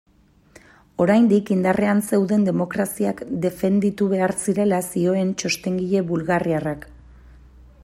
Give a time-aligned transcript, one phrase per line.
[1.03, 6.91] Oraindik indarrean zeuden demokraziak defenditu behar zirela zioen txostengile bulgariarrak.